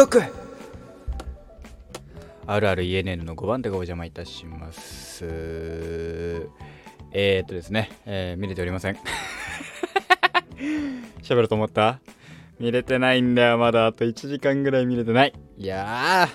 [0.00, 0.22] ドック
[2.46, 5.26] あるある ENN の5番手がお邪魔いたします。
[7.12, 8.96] えー、っとですね、えー、見れておりません。
[11.20, 12.00] 喋ると思った？
[12.58, 13.58] 見れてないんだよ。
[13.58, 15.34] まだあと1時間ぐらい見れてない。
[15.58, 16.30] いや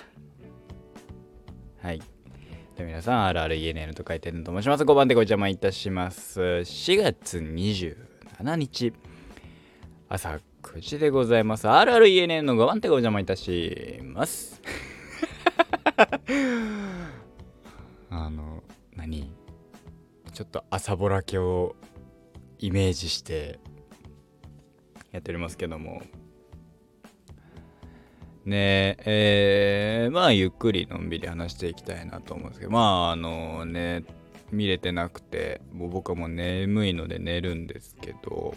[1.82, 2.00] はい。
[2.76, 4.84] で皆さん、あるある ENN と書いてると申します。
[4.84, 6.40] 5番でご邪魔いたします。
[6.40, 8.92] 4月27日、
[10.08, 11.68] 朝9時でございます。
[11.68, 14.60] あるある ENN の5番手ご邪魔いたします。
[18.10, 18.64] あの、
[18.96, 19.32] 何？
[20.34, 21.76] ちょっと朝ぼらけを
[22.58, 23.60] イメージして
[25.12, 26.02] やっておりますけども、
[28.44, 34.04] ねえー、まあゆっくりのんびり話していきたいなと思うんですけどまああのね
[34.52, 38.54] 見れてなくてもう僕はもう眠いので寝るんですけど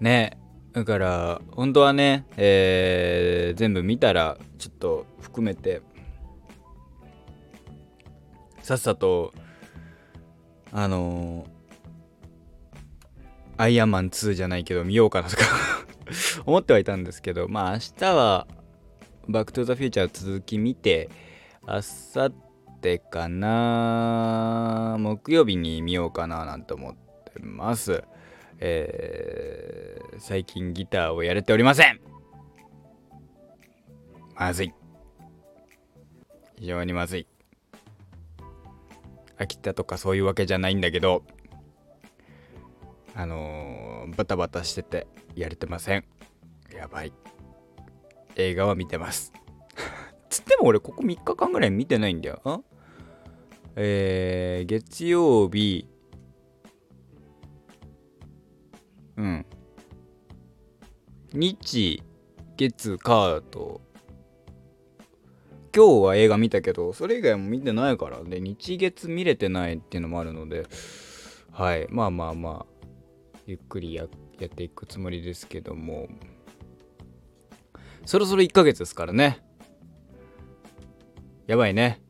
[0.00, 0.38] ね
[0.72, 5.82] だから本当はね、えー、全部見たらちょっと含めて
[8.62, 9.32] さっさと
[10.72, 11.46] あの
[13.56, 15.44] アイアンマン2じゃないけど見ようかなとか
[16.46, 18.46] 思ってはいたんですけど、まあ明日は
[19.28, 21.08] バックトゥザフューチャー続き見て、
[21.66, 22.32] あさっ
[22.80, 28.04] てかな、木曜日に見ようかななんて思ってます。
[28.60, 32.00] えー、最近ギターをやれておりません
[34.36, 34.72] まずい。
[36.58, 37.26] 非常にまずい。
[39.38, 41.24] 飽きたとかそういうわけじゃないんだけど、
[43.14, 46.04] あのー、バタバタしててやれてません。
[46.74, 47.12] やばい。
[48.36, 49.32] 映画は見てます。
[50.28, 52.42] つっても俺ここ3日間ぐらい見てないんだよ。
[52.44, 52.64] ん
[53.76, 55.88] えー、月曜日、
[59.16, 59.46] うん。
[61.32, 62.02] 日、
[62.56, 63.80] 月、火と、
[65.74, 70.66] 今日は映画見たけど、それ以外も見てないからで、日月見れてないっていうのもあるので、
[71.50, 71.86] はい。
[71.90, 72.86] まあまあまあ、
[73.46, 74.06] ゆっくりや
[74.38, 76.08] やっていくつもりですけども。
[78.06, 79.42] そろそろ1ヶ月ですからね。
[81.46, 82.00] やばいね。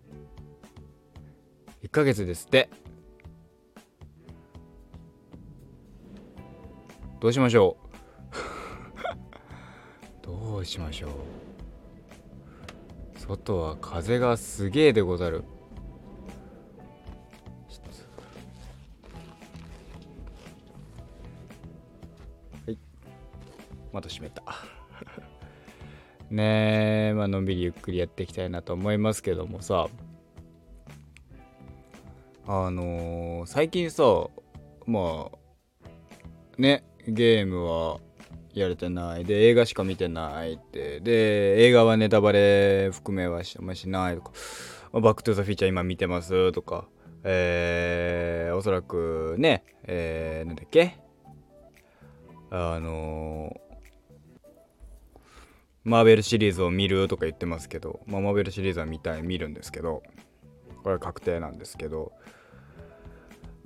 [1.82, 2.69] 1ヶ月ですって。
[7.20, 7.76] どうしましょ
[10.22, 10.26] う？
[10.26, 11.10] どうしましょう？
[13.19, 15.44] 外は風がすげえでござる。
[23.92, 24.42] 窓閉めた。
[26.31, 29.88] ねえまあのんびりゆっくりやっていきたいなと思いますけどもさ。
[32.46, 34.02] あのー、最近さ
[34.86, 35.38] まあ
[36.58, 38.00] ねゲームは
[38.53, 39.25] やれてない。
[39.25, 41.00] で映画しか見てないって。
[41.00, 44.32] で映画はネタバレ含めはししないとか
[44.92, 46.87] 「バック・トゥ・ザ・フィーチャー今見てます」とか。
[47.26, 50.98] えー、おそらくねえー、なんだっけ？
[52.50, 53.59] あの
[55.84, 60.03] マーベルシリーズを見るとか言ってますけど、まあ、マーベルシリーズは見たい見るんですけど。
[60.82, 62.12] これは確定なんですけど。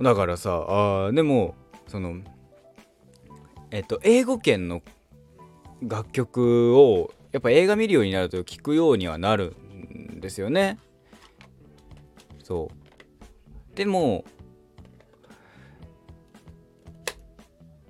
[0.01, 1.57] だからさあでも
[1.89, 2.21] その
[3.71, 4.83] えっと英語圏の
[5.83, 10.79] 楽曲をやっぱ映画見るようになると聴くようにはなるんですよね。
[12.43, 13.77] そう。
[13.77, 14.25] でも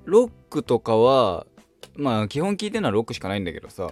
[0.04, 1.46] ロックとかは
[1.94, 3.90] まあ基本聴いてるのはロックしかないんだけどさ。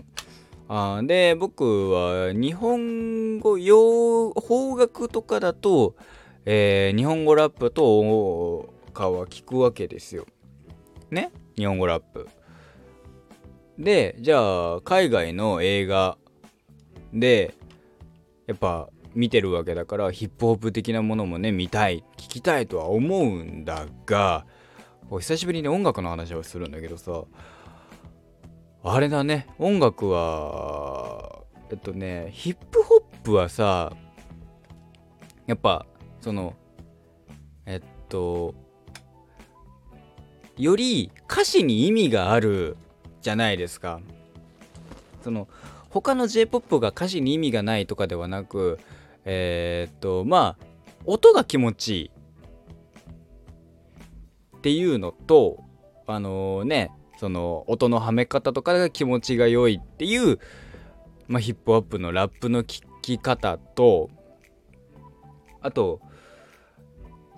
[0.69, 5.95] あで僕は日本語洋邦楽とかだと、
[6.45, 10.27] えー、日本語ラップとかは聞くわけですよ。
[11.11, 11.31] ね？
[11.57, 12.29] 日本語ラップ。
[13.79, 16.17] でじゃあ海外の映画
[17.13, 17.55] で
[18.47, 24.47] やっぱ見てるわけだからヒップホップ的なものもね見たい聞きたいとは思うんだが
[25.11, 27.25] 久しぶりに音楽の話をするんだけどさ
[28.83, 33.93] あれだね音楽はえっとねヒップホップはさ
[35.47, 35.87] やっぱ
[36.21, 36.55] その
[37.67, 38.55] えっと
[40.57, 42.77] より歌詞に意味がある
[43.21, 44.01] じゃないですか。
[45.23, 45.49] その
[45.91, 48.79] 他の J-POP が歌詞に意味がないとかではなく
[49.25, 50.67] えー、っとまあ
[51.05, 52.11] 音が気持ちいい
[54.59, 55.65] っていうのと
[56.07, 60.39] あのー、ねその音のはめ方とかが気持ちが良いっていう、
[61.29, 64.11] まあ、ヒップホップのラップの聴き方と
[65.61, 66.01] あと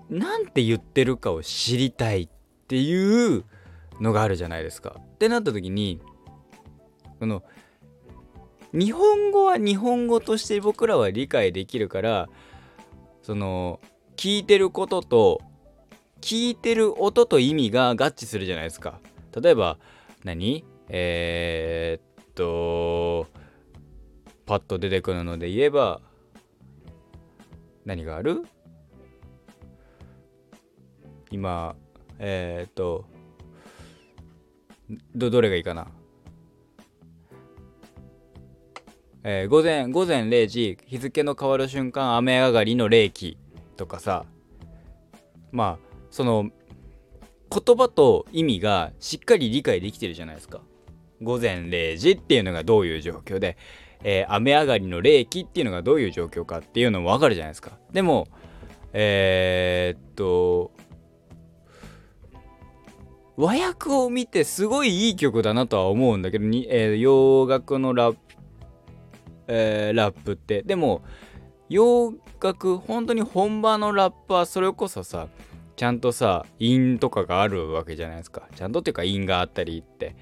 [0.09, 2.29] 何て言ってるかを知りたい
[2.69, 3.45] っていう
[3.99, 4.95] のがあるじゃないですか。
[4.99, 5.99] ってなった時に
[7.17, 7.41] その
[8.73, 12.29] 日本語は日本語として僕らは理解できるから
[13.23, 13.79] その
[14.17, 15.41] 聞いてることと
[16.21, 18.99] 聞いてる音と意味が合致するじゃないですか。
[19.41, 19.79] 例えば
[20.23, 20.63] 何？
[20.89, 23.25] えー、っと
[24.45, 26.01] パッと出てくるので言えば
[27.83, 28.43] 何がある？
[31.31, 31.75] 今
[32.19, 33.05] えー、っと
[35.15, 35.87] どどれがいいかな？
[39.23, 43.37] えー、午前午前0時日付の変わる瞬間雨上がりの冷気
[43.75, 44.25] とかさ
[45.51, 46.49] まあその
[47.51, 50.61] 言葉と意味がしっかり理解できてるじゃないですか。
[51.21, 53.57] 午前0時っていうのがどういう状況で、
[54.03, 57.77] えー、雨上がりの冷気っていうのがどういう状況かっていうのもわかるじゃないですか。
[57.91, 58.27] でも、
[58.93, 60.71] えー、っと、
[63.39, 68.19] 和訳を見てすごいいい曲だなとは思うんだけど、にえー、洋楽のラップ、
[69.47, 70.61] えー、ラップって。
[70.63, 71.03] でも、
[71.69, 72.13] 洋
[72.43, 75.29] 楽、本当に本場のラップはそれこそさ、
[75.77, 78.41] ちゃんとさ、韻とかがあるわけじゃないですか。
[78.55, 80.17] ちゃんとっていうか韻があったりって。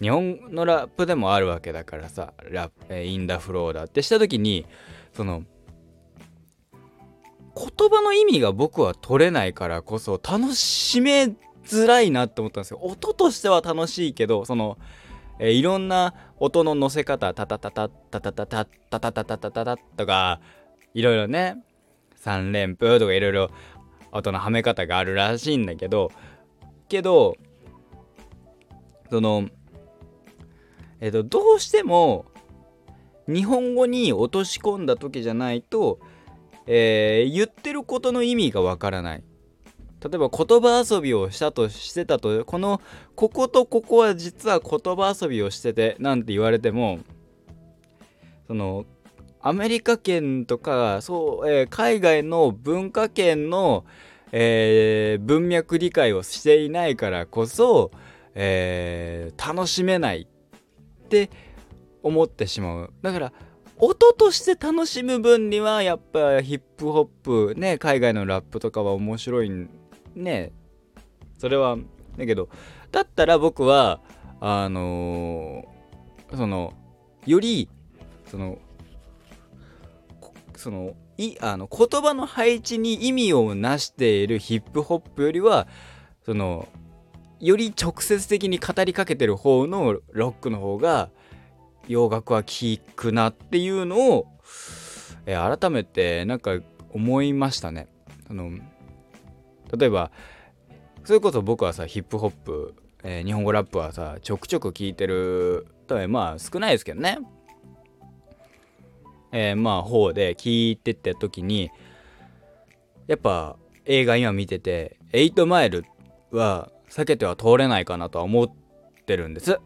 [0.00, 4.64] 日本のラップでもあるわけだからさ、ラップ、えインダフローだってした時に、
[5.12, 5.42] その、
[7.54, 12.78] 言葉の意味が僕は取れないからこそ楽しめづらいなって思ったんですよ。
[12.82, 14.78] 音としては楽しいけど、その、
[15.38, 20.40] えー、いろんな音の乗せ方、タタタタタタタタタタタタタタタとか、
[20.94, 21.62] いろいろね、
[22.22, 23.50] 3連符とかいろいろ
[24.12, 26.10] 音のはめ方があるらしいんだけど
[26.88, 27.36] けど
[29.10, 29.48] その
[31.00, 32.26] えっとどうしても
[33.26, 35.98] 日本語に落とし込んだ時じゃないと、
[36.66, 39.24] えー、言ってることの意味がわからない
[40.02, 42.80] 例えば言葉遊びをしたとしてたとこの
[43.14, 46.98] こことここは実は言葉遊びをしててなんて言われても
[48.48, 48.84] その
[49.40, 53.84] アメリカ圏とかそう、えー、海外の文化圏の、
[54.32, 57.92] えー、文脈理解をしていないからこそ、
[58.34, 61.30] えー、楽しめないって
[62.02, 62.92] 思ってしまう。
[63.02, 63.32] だから
[63.78, 69.68] 音として楽しむ分にはやっぱヒップホップね海外のラップとかは面白いん
[70.14, 70.52] ね
[71.38, 71.76] それは
[72.16, 72.48] だけど
[72.90, 74.00] だったら僕は
[74.40, 76.74] あのー、その
[77.26, 77.68] より
[78.26, 78.58] その
[80.56, 85.66] そのいあの言葉の配置に意味をなしているヒップホップよりは
[86.24, 86.68] その
[87.40, 91.10] より直接的に語りかけてる方のロックの方が
[91.88, 94.26] 洋楽は聴くなっていうのを、
[95.26, 96.52] え、改めてなんか
[96.92, 97.88] 思いましたね。
[98.30, 98.52] あの
[99.76, 100.10] 例えば
[101.04, 105.66] それこそ僕はさヒップホップ、えー、日本語ラップはさちょくちょく聴いてる
[106.08, 107.18] まあ少ないですけどね。
[109.30, 111.70] えー、まあ方で聞いてった時に
[113.06, 115.84] やっぱ映画今見てて8マイル
[116.30, 118.50] は避けては通れないかなとは思っ
[119.06, 119.58] てるんです。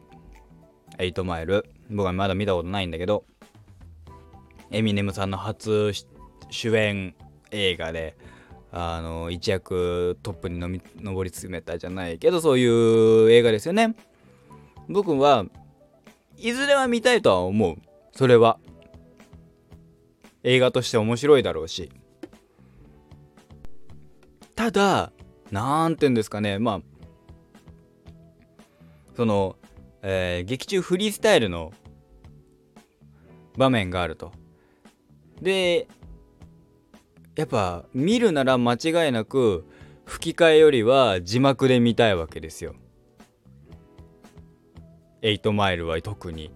[0.99, 1.71] 8マイル。
[1.91, 3.25] 僕はまだ見たことないんだけど
[4.71, 5.93] エミネムさんの初
[6.51, 7.15] 主演
[7.51, 8.17] 映画で
[8.79, 13.97] あの一躍トップにのみ上り詰めたじゃないけどそういう映画ですよね。
[14.87, 15.47] 僕は
[16.37, 17.77] いずれは見たいとは思う。
[18.13, 18.59] それは
[20.43, 21.91] 映画として面白いだろうし。
[24.55, 25.11] ただ
[25.51, 26.59] 何て言うんですかね。
[26.59, 26.81] まあ
[29.17, 29.57] その、
[30.03, 31.73] えー、劇中フリースタイルの
[33.57, 34.33] 場面があると。
[35.41, 35.89] で
[37.37, 39.65] やっぱ見るなら間違いなく
[40.05, 42.75] 吹き替えよりは字幕で見たいわけですよ。
[45.23, 46.51] 8マイルは特に。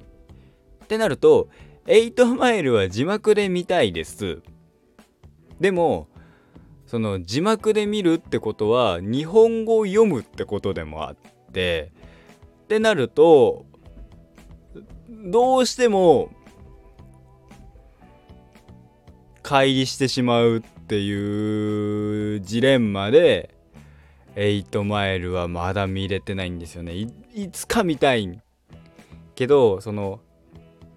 [0.85, 1.49] ってなると
[1.87, 4.43] 8マイルは字幕で見たいです。
[5.61, 6.09] でも、
[6.87, 11.17] その字幕で見るってことは日本語を読むってことでもあっ
[11.53, 11.93] て、
[12.65, 13.67] ってなると、
[15.09, 16.31] どうしても、
[19.50, 23.52] 乖離してしまうっていうジレンマで、
[24.37, 26.95] 8マイルはまだ見れてないんですよね。
[26.95, 27.09] い
[27.50, 28.40] つか見たい
[29.35, 30.21] けど、その、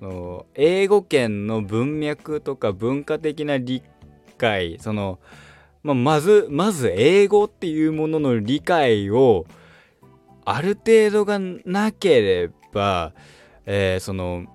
[0.01, 3.81] の英語圏の文脈とか文化的な理
[4.37, 5.19] 解その、
[5.81, 9.45] まあ、まずまず英語っていうものの理解を
[10.45, 13.13] ある程度がなければ、
[13.65, 14.45] えー、その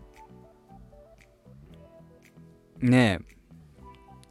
[2.81, 3.38] ねえ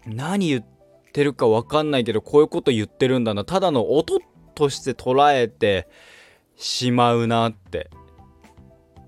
[0.08, 0.66] 何言っ
[1.14, 3.46] てるか分かんないけどこういうこと言ってるんだな。
[3.46, 4.20] ただの音
[4.56, 5.88] として捉えて
[6.56, 7.90] しまうなって。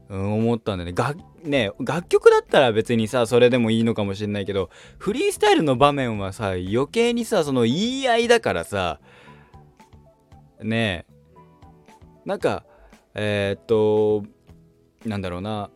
[0.10, 0.94] うん、思ったんだよね。
[0.94, 9.00] がね楽曲だったら別にさそれでもいいのかもしれないけどフリースタイルの場面はさ余計にさその言い合いだからさ
[10.62, 11.14] ねえ
[12.26, 12.66] なんか
[13.16, 14.24] えー、っと
[15.06, 15.70] なんだろうな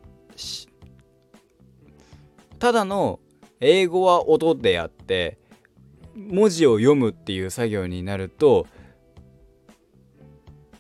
[2.60, 3.20] ただの
[3.64, 5.38] 英語は音であって
[6.16, 8.68] 文字を読むっていう作業になると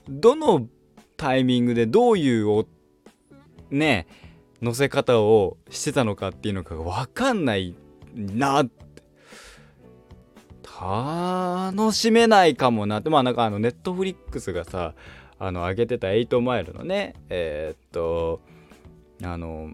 [0.10, 0.68] どの
[1.18, 2.66] タイミングでどういう
[3.70, 4.08] ね
[4.62, 7.76] 乗せ方をしてたのかっていうのが分かんない
[8.16, 8.84] なって。
[10.84, 13.10] 楽しめないかもなって。
[13.10, 14.96] まあなんかあのネットフリックスがさ
[15.40, 18.42] あの上げてた8マイルのねえー、っと
[19.24, 19.72] あの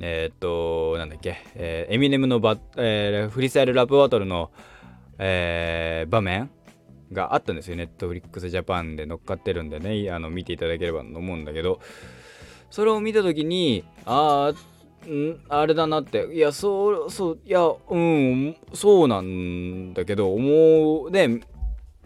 [0.00, 4.50] えー、っとなんだっけ、えー、エミネムのバ、えー、フリースタイルラップバトルの、
[5.18, 6.50] えー、場面
[7.12, 7.76] があったんですよ。
[7.76, 10.10] ネットフリックスジャパンで乗っかってるんでね。
[10.10, 11.80] あの見ていただければと思うんだけど。
[12.70, 14.52] それを見た時にあ
[15.04, 15.40] あん？
[15.48, 16.32] あれだなって。
[16.32, 21.40] いやそうそういやうんそうなんだけど思うね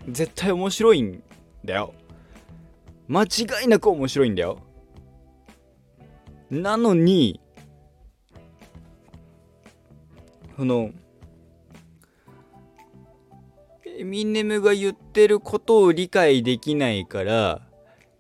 [0.09, 1.23] 絶対面白いん
[1.65, 1.93] だよ。
[3.07, 3.27] 間違
[3.65, 4.59] いなく面白いんだよ。
[6.51, 7.41] なのに
[10.57, 10.91] その
[13.99, 17.63] エミネムが言ってることを理解できないから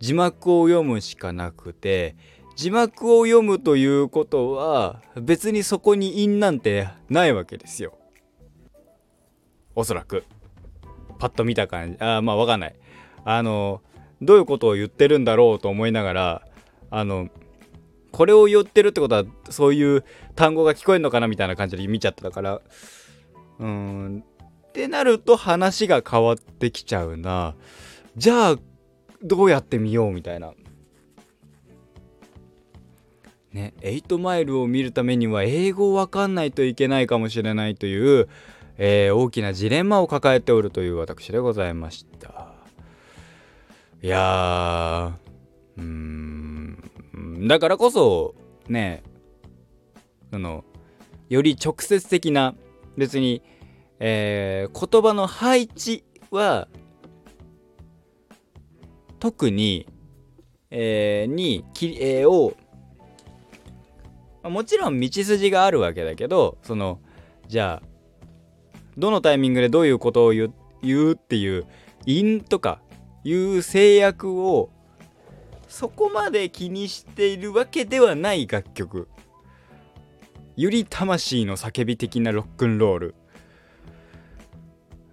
[0.01, 2.17] 字幕を読むしかなくて
[2.57, 7.99] 字幕を読むということは別にそこに因なんてないわけですよ。
[9.75, 10.25] おそらく。
[11.19, 11.99] パッと見た感じ。
[12.01, 12.75] あまあわかんない。
[13.25, 13.83] あの
[14.23, 16.43] どういうことを言ってるんだろうと思いながら
[16.91, 17.29] あの
[18.15, 20.05] これを言ってるってことはそういう
[20.37, 22.61] 単語が聞こえるのかなみたいな感じで見ちゃってたから。
[23.59, 24.25] うん。
[24.69, 27.57] ってなると話が変わってきちゃうな。
[28.17, 28.57] じゃあ
[29.21, 30.53] どうやってみようみたいな。
[33.53, 38.29] ね8マイルを見るためには英語わかんないといけないかもしれないという、
[38.79, 42.55] えー、大きなジレンマを抱えておるという私でございました。
[44.03, 46.94] いやーうん。
[47.47, 48.35] だからこそ
[48.69, 49.03] ね
[50.31, 50.65] その
[51.29, 52.55] より直接的な
[52.97, 53.43] 別に、
[54.01, 56.69] えー、言葉の配置は
[59.21, 59.87] 特に、
[60.71, 62.55] えー、にき、えー、を
[64.43, 67.01] もちろん道筋があるわけだけどその
[67.49, 67.89] じゃあ
[68.97, 70.53] どのタイミングでどういうことを言
[70.83, 71.67] うっていう
[72.07, 72.81] 因とか
[73.25, 74.71] いう制約を
[75.75, 79.09] そこまで気にしているわけではない楽曲。
[80.57, 83.15] より魂の叫び的なロックンロール、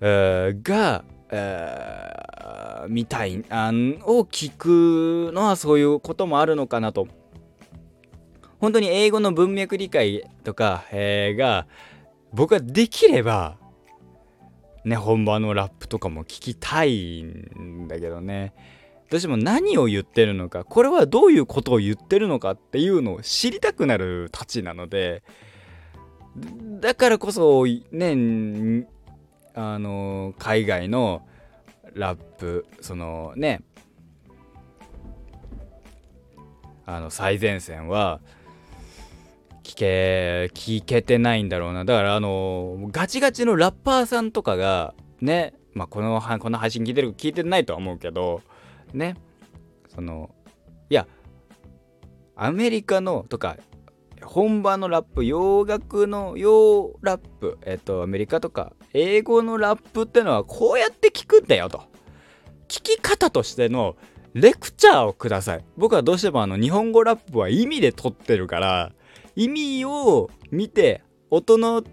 [0.01, 7.07] えー、が、えー、みたいあを聞くのはそういうこともあるのかなと。
[8.59, 11.65] 本当に英語の文脈理解とか、えー、が
[12.33, 13.57] 僕はできれば
[14.85, 18.53] ね本場のラップとかも聞きたいんだけどね。
[19.11, 25.21] どうしても何を言ってるのかこれはどういうことを言ってるのかっていうのを知りたくなるたちなので
[26.79, 28.87] だからこそね
[29.53, 31.27] あの海外の
[31.93, 33.61] ラップそのね
[36.85, 38.21] あの最前線は
[39.61, 41.83] 聞け聞けてないんだろうな。
[41.83, 48.41] だからあのガチガチのラッパーさんとかがねまあこのこの配信聞いてる聞いてないとは思うけど
[48.93, 49.15] ね。
[49.87, 50.33] その
[50.89, 51.07] いや
[52.35, 53.57] アメリカのとか
[54.23, 61.83] 本場のラップ洋楽の洋ラップえっとアメリカとか英語のラップってのはこうやって聞くんだよと。
[62.67, 63.97] 聞き方としての
[64.33, 65.65] レクチャーをください。
[65.75, 68.93] 僕はどうしてもあの日本語ラップは意味で撮ってるから
[69.35, 71.83] 意味を見て音の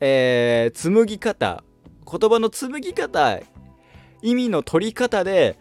[0.00, 1.64] えー、紡ぎ方
[2.10, 3.40] 言葉の紡ぎ方
[4.22, 5.58] 意味の取り方で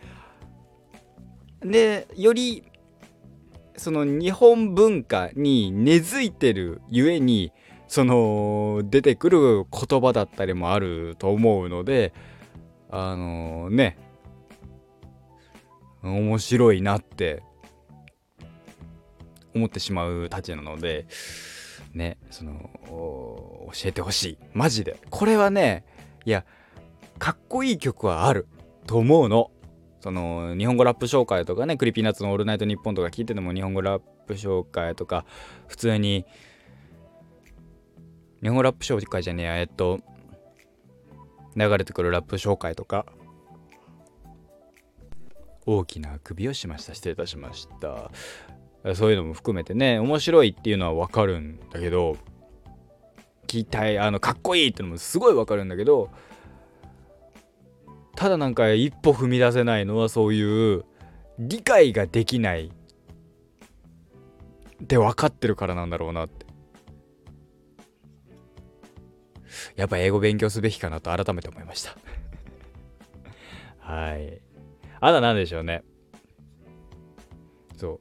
[1.61, 2.63] でより
[3.75, 7.51] その日本文化に根付いてるゆえに
[7.87, 12.13] その出てくる言葉だったりもあると思うので
[12.89, 13.97] あのー、ね。
[16.03, 17.43] 面白いなって
[19.53, 21.07] 思ってしまうたちなので
[21.93, 24.37] ねその教えてほしい。
[24.53, 24.97] マジで。
[25.09, 25.85] これはね
[26.25, 26.45] いや
[27.17, 28.47] かっこいい曲はある
[28.85, 29.51] と思うの。
[29.99, 35.25] その日本語ラップ紹介とかね Creepy Nuts の「オールナイトニッポン」とか聞いてても日本語ラップ紹介とか
[35.67, 36.25] 普通に
[38.41, 39.99] 日本語ラップ紹介じゃねえやえっと
[41.55, 43.05] 流れてくるラップ紹介とか
[45.65, 48.11] 大きな首をしました失礼いたしました
[48.95, 52.13] そういうのも含めてね面白いっていうのはわかるんだけど
[53.43, 56.09] 聞きたいあのかっこいいってのもすごいわかるんだけど
[58.17, 60.85] ただなんか一歩踏み出せないのはそういう
[61.37, 62.71] 理解ができない
[64.83, 66.47] って分かってるからなんだろうなって。
[69.75, 71.95] やっぱ英語勉強すべきかなと改めて思いました。
[73.77, 74.41] はい。
[74.99, 75.83] あと何でしょうね。
[77.77, 77.99] そう。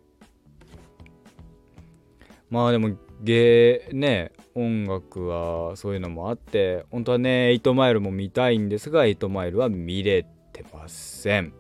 [2.49, 11.53] まあでも芸ね音楽はそういうのもあって本当はね8マイルも見たいんですが8マイルは見れてません。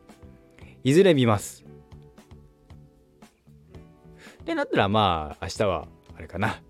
[0.82, 1.66] いずれ見ます。
[4.46, 6.62] でなったらまあ明日はあれかな。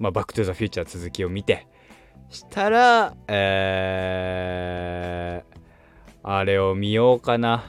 [0.00, 1.68] まあバックトゥザフューチャー続きを見て。
[2.30, 7.64] したらえー、あれを見ようかな。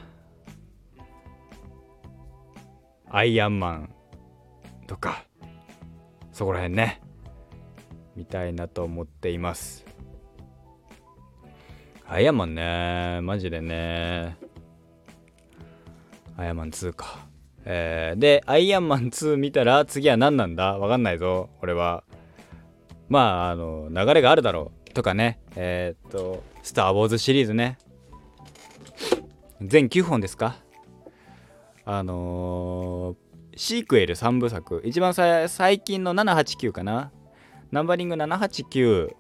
[3.12, 3.94] アイアンマン
[4.88, 5.24] とか。
[6.32, 7.02] そこら辺ね。
[8.20, 9.86] 見たいなと思っています。
[12.06, 13.22] アイアンマンね。
[13.24, 14.36] マジでね。
[16.36, 17.30] アイアンマン2か。
[17.64, 20.78] えー、でアイアンマン2見たら次は何なんだ？
[20.78, 22.04] わかんないぞ俺は。
[23.08, 24.94] まああの流れがあるだろう。
[24.94, 25.40] とかね。
[25.56, 27.78] えー、っと「スター・ウォーズ」シリーズね。
[29.62, 30.58] 全9本ですか？
[31.86, 34.82] あのー、シークエル3部作。
[34.84, 37.14] 一番最近の789かな。
[37.72, 39.16] ナンバリング789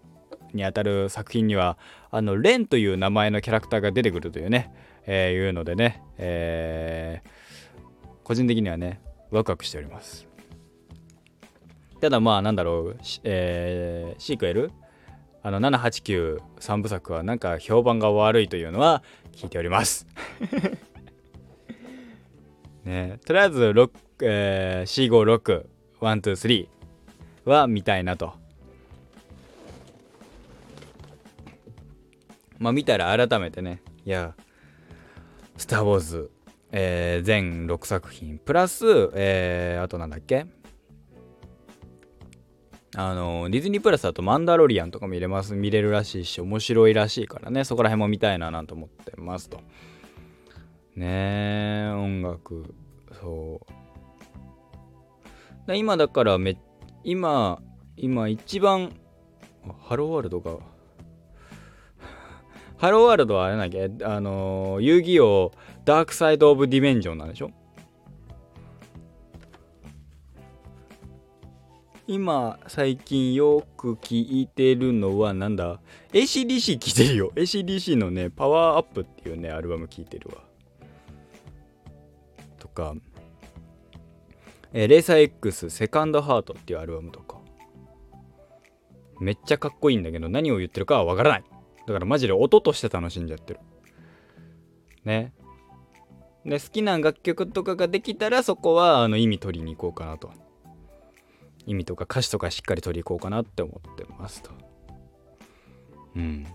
[0.54, 1.78] にあたる作品には
[2.12, 4.74] あのレンという名前のキャラクターが出てくるというね、
[5.06, 9.02] えー、いうのでね、えー、個人的にはね
[9.32, 10.28] ワクワクしております。
[12.02, 14.72] ただまあなんだろう、えー、シークエル？
[15.42, 19.04] あの789 3部作はなんか評判が悪いというのは
[19.34, 20.08] 聞いております。
[22.84, 25.66] ねとりあえず6、えー、456
[26.02, 26.68] 123
[27.46, 28.39] は見たいなと。
[32.60, 33.82] まあ見たら改めてね。
[34.06, 34.36] いや
[35.58, 36.32] 「スター・ウォーズ」
[36.72, 38.38] えー、全6作品。
[38.38, 40.46] プラス、えー、あとなんだっけ？
[42.96, 45.56] あのディズニープラスだと「マンダロリアン」とかも見れます。
[45.56, 47.64] 見れるらしいし面白いらしいからね。
[47.64, 49.58] そこら辺も見たいななんて思ってますと。
[50.96, 51.06] ね
[51.86, 52.76] え音楽。
[53.22, 53.62] そ
[55.68, 55.76] う。
[55.76, 56.58] 今だからめ
[57.04, 57.62] 今
[57.96, 58.92] 今一番
[59.84, 60.58] Hello World が
[62.80, 65.52] Hello World はあれなきゃあのー、遊戯王
[65.84, 67.52] Dark Side of Dimensions なんでしょ？
[72.08, 75.82] 今最近よく聞いてるのはなんだ
[76.14, 77.32] ？ACDC 聞いてるよ。
[77.36, 80.38] ACDC のねパワーアップっていうねアルバム聞いてるわ。
[82.60, 82.96] とか
[84.72, 87.40] えー、レーサー X セカンドハートっていうアルバムとか。
[89.20, 91.44] めっちゃかっこいいんだけど何を言ってるかはわからない。
[91.90, 93.60] だからマジで音として楽しんじゃってる。
[95.04, 95.34] ね。
[96.46, 100.32] で、好きな楽曲とかができたらそこはあの意味取りに行こうかなと。
[101.66, 104.52] 意味とか歌詞とかしっかり取り行こうかなって思ってますと。
[106.16, 106.46] うん。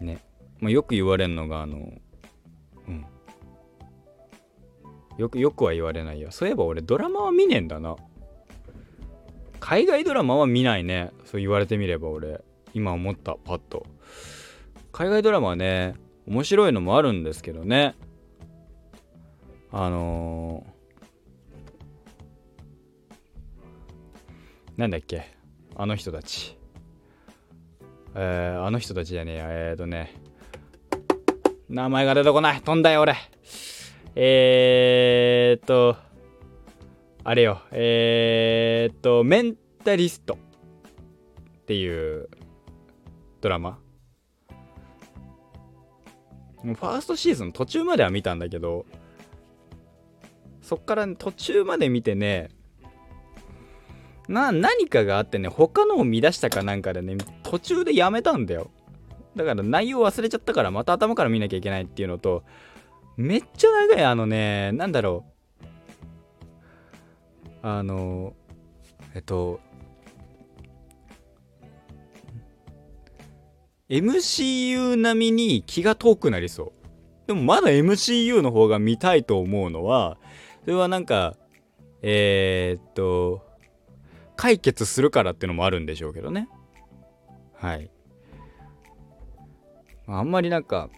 [0.00, 0.24] ね。
[0.60, 1.92] まあ、よく言われるのがあの、
[2.88, 3.06] うん。
[5.18, 6.30] よくよくは言われないよ。
[6.30, 7.96] そういえば俺ドラマは見ねえんだな。
[9.60, 11.10] 海外ドラマは見ないね。
[11.24, 12.40] そう言われてみれば俺。
[12.74, 13.86] 今思ったパッと。
[14.92, 15.94] 海外ドラマはね
[16.26, 17.94] 面白いのもあるんですけどね。
[19.72, 25.34] あのー、なんだっけ。
[25.74, 26.56] あの人たち。
[28.14, 29.46] えー、あの人たちじゃねえや。
[29.48, 30.14] えー、っとね。
[31.68, 32.62] 名前が出てこない。
[32.62, 33.16] 飛んだよ俺。
[34.14, 35.96] えー、っと
[37.28, 42.28] あれよ、えー、っと、メンタリストっていう
[43.40, 43.80] ドラマ。
[46.62, 48.86] ファーストシーズン途中までは見たんだけど、
[50.62, 52.50] そっから、ね、途中まで見てね、
[54.28, 58.70] な、何かがあってね、他のを見出したかなんかでね、途中でやめたんだよ。
[59.34, 62.44] だから内容忘れちゃったからまた頭から見なきゃいけないっていうのと、
[63.16, 65.35] めっちゃ長い、あのね、なんだろう。
[67.68, 68.32] あの
[69.16, 69.58] えっと
[73.88, 76.72] MCU 並みに気が遠くなりそう。
[77.26, 80.16] でもまだ MCU の方が見たいと思うのは
[80.62, 81.36] それはなんか
[82.02, 83.44] えー、っと
[84.36, 86.48] 解決するからってのもあるんでしょうけどね。
[87.54, 87.90] はい。
[90.06, 90.88] あんまりなんか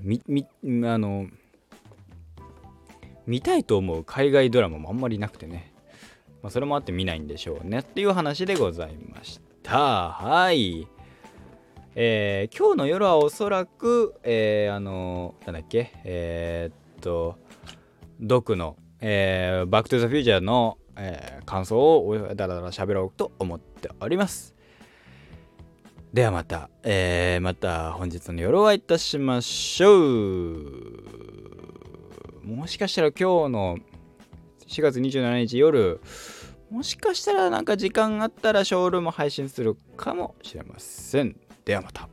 [0.00, 0.44] みみ
[0.84, 1.28] あの
[3.28, 5.70] 見たいと思う海外ドラマもあんまりなくてね、
[6.42, 10.12] まあ、それもあって見ないんでしょうねっていう話でございました。
[10.12, 10.88] はい。
[11.94, 17.36] えー、今日の夜はおそらく、えー、あのなんだっけえー、っと
[18.18, 24.54] ドクの、えー、バックトゥザフューチャーの、えー、感想をだらだら喋ろうと思っております。
[26.14, 31.37] ではまた、えー、また本日の夜お会いいたしましょう。
[32.54, 33.78] もしかしたら今日の
[34.66, 36.00] 4月27日夜、
[36.70, 41.36] もしかしたらなんか時間があったらショールーム配信するかもしれません。
[41.66, 42.08] ではまた。